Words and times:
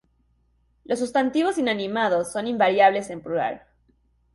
Los 0.83 0.97
sustantivos 0.97 1.59
inanimados 1.59 2.31
son 2.31 2.47
invariables 2.47 3.11
en 3.11 3.21
plural. 3.21 3.67